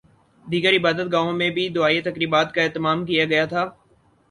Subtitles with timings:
[0.45, 3.69] دیگر عبادت گاہوں میں بھی دعائیہ تقریبات کا اہتمام کیا گیا تھا